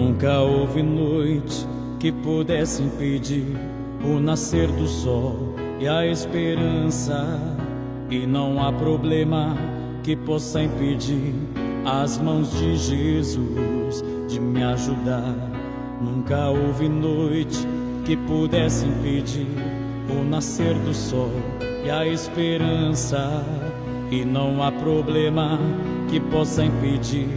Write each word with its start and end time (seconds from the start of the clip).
Nunca 0.00 0.40
houve 0.40 0.82
noite 0.82 1.66
que 1.98 2.10
pudesse 2.10 2.82
impedir 2.82 3.44
o 4.02 4.18
nascer 4.18 4.66
do 4.66 4.88
sol 4.88 5.54
e 5.78 5.86
a 5.86 6.06
esperança. 6.06 7.38
E 8.08 8.26
não 8.26 8.66
há 8.66 8.72
problema 8.72 9.54
que 10.02 10.16
possa 10.16 10.62
impedir 10.62 11.34
as 11.84 12.16
mãos 12.16 12.50
de 12.58 12.78
Jesus 12.78 14.02
de 14.26 14.40
me 14.40 14.62
ajudar. 14.62 15.36
Nunca 16.00 16.48
houve 16.48 16.88
noite 16.88 17.58
que 18.06 18.16
pudesse 18.16 18.86
impedir 18.86 19.48
o 20.08 20.24
nascer 20.24 20.74
do 20.76 20.94
sol 20.94 21.30
e 21.84 21.90
a 21.90 22.06
esperança. 22.06 23.44
E 24.10 24.24
não 24.24 24.62
há 24.62 24.72
problema 24.72 25.58
que 26.08 26.18
possa 26.18 26.64
impedir 26.64 27.28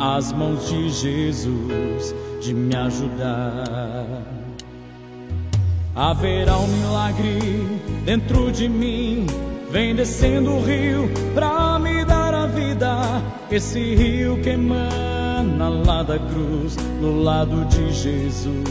as 0.00 0.32
mãos 0.32 0.68
de 0.68 0.88
Jesus 0.90 2.14
de 2.40 2.52
me 2.52 2.74
ajudar. 2.74 4.22
Haverá 5.94 6.58
um 6.58 6.66
milagre 6.66 7.38
dentro 8.04 8.50
de 8.50 8.68
mim, 8.68 9.26
vem 9.70 9.94
descendo 9.94 10.50
o 10.50 10.64
rio 10.64 11.08
pra 11.34 11.78
me 11.78 12.04
dar 12.04 12.34
a 12.34 12.46
vida. 12.46 13.22
Esse 13.50 13.94
rio 13.94 14.40
que 14.42 14.50
emana 14.50 15.68
lá 15.68 16.02
da 16.02 16.18
cruz, 16.18 16.76
no 17.00 17.22
lado 17.22 17.64
de 17.66 17.92
Jesus. 17.92 18.64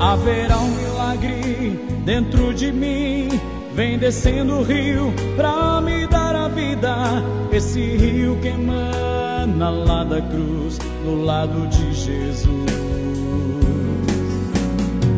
Haverá 0.00 0.58
um 0.58 0.70
milagre 0.70 1.78
dentro 2.04 2.54
de 2.54 2.72
mim, 2.72 3.28
vem 3.74 3.98
descendo 3.98 4.56
o 4.56 4.62
rio 4.62 5.12
pra 5.36 5.80
me 5.80 6.06
dar 6.06 6.25
vida. 6.56 7.22
Esse 7.52 7.80
rio 7.80 8.36
que 8.40 8.48
emana 8.48 9.70
lá 9.70 10.02
da 10.02 10.20
cruz, 10.22 10.78
no 11.04 11.22
lado 11.22 11.68
de 11.68 11.92
Jesus. 11.92 12.48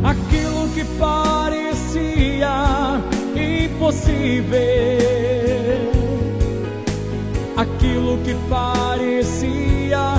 Aquilo 0.02 0.68
que 0.74 0.84
parecia 0.98 2.50
impossível, 3.34 4.58
aquilo 7.56 8.18
que 8.24 8.34
parecia 8.48 10.17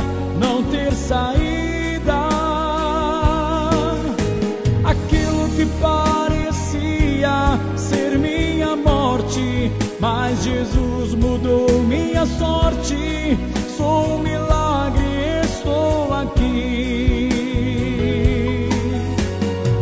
minha 12.19 12.25
sorte. 12.25 13.37
Sou 13.77 14.15
um 14.15 14.19
milagre, 14.19 15.41
estou 15.43 16.13
aqui. 16.13 17.29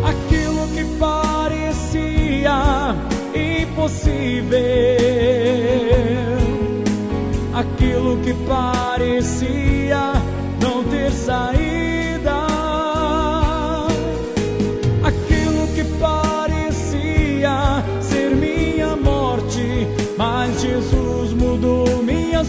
Aquilo 0.05 0.67
que 0.75 0.85
parecia 0.99 2.55
impossível, 3.33 4.57
aquilo 7.53 8.17
que 8.17 8.33
parecia 8.47 9.76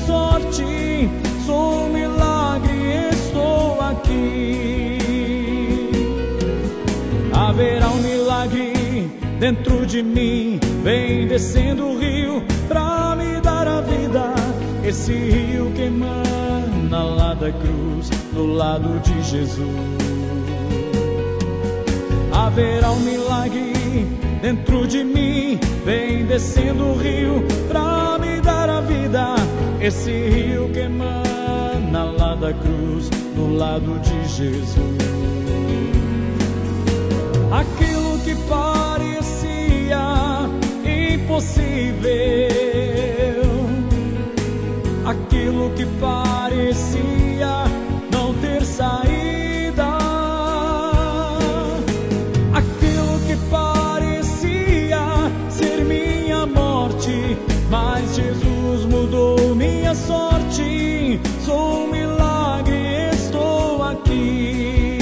sorte. 0.08 1.10
Sou 1.44 1.84
um 1.84 1.92
milagre, 1.92 3.10
estou 3.12 3.78
aqui. 3.80 4.98
Haverá 7.32 7.88
um 7.88 8.00
milagre 8.00 9.10
dentro 9.38 9.84
de 9.84 10.02
mim, 10.02 10.58
vem 10.82 11.26
descendo 11.28 11.88
o 11.88 11.98
rio 11.98 12.42
pra 12.66 13.14
me 13.16 13.40
dar 13.42 13.68
a 13.68 13.80
vida. 13.82 14.34
Esse 14.82 15.12
rio 15.12 15.70
que 15.76 15.82
emana 15.82 17.02
lá 17.18 17.34
da 17.34 17.52
cruz, 17.52 18.08
do 18.32 18.46
lado 18.46 18.98
de 19.00 19.22
Jesus. 19.22 19.98
Haverá 22.32 22.90
um 22.92 23.00
milagre 23.00 24.06
dentro 24.40 24.86
de 24.86 25.04
mim, 25.04 25.60
vem 25.84 26.24
descendo 26.24 26.84
o 26.92 26.96
rio 26.96 27.44
pra 27.68 28.07
Esse 29.88 30.10
rio 30.10 30.68
que 30.68 30.80
emana 30.80 32.04
lá 32.18 32.34
da 32.34 32.52
cruz, 32.52 33.08
do 33.34 33.56
lado 33.56 33.98
de 34.00 34.28
Jesus. 34.28 34.76
Aquilo 37.50 38.18
que 38.18 38.34
parecia 38.46 39.96
impossível, 40.84 41.67
morte, 57.08 57.36
mas 57.70 58.16
Jesus 58.16 58.84
mudou 58.84 59.54
minha 59.54 59.94
sorte. 59.94 61.20
Sou 61.44 61.84
um 61.84 61.90
milagre, 61.90 63.10
estou 63.12 63.82
aqui. 63.82 64.98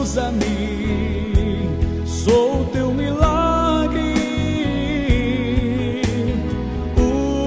Usa-me, 0.00 1.68
sou 2.04 2.64
teu 2.72 2.92
milagre. 2.92 4.14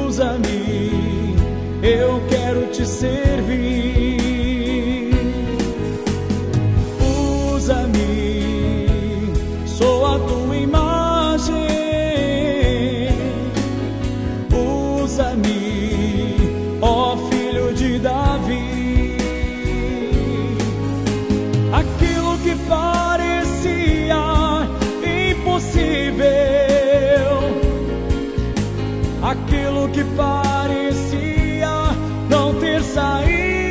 Usa-me, 0.08 1.36
eu 1.84 2.22
quero 2.30 2.68
te 2.68 2.86
servir. 2.86 4.18
Usa-me, 7.54 8.40
sou 9.66 10.06
a 10.06 10.20
tua 10.20 10.56
imagem. 10.56 10.97
Aquilo 29.32 29.90
que 29.90 30.04
parecia 30.16 31.68
não 32.30 32.54
ter 32.60 32.82
saída. 32.82 33.67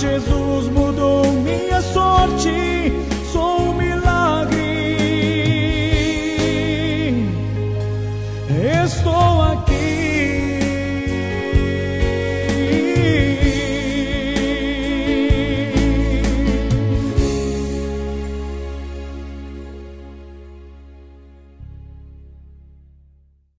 Jesus 0.00 0.68
mudou 0.68 1.24
minha 1.32 1.80
sorte. 1.80 3.13